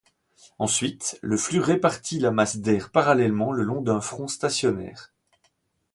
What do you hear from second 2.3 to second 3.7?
masse d’air parallèlement le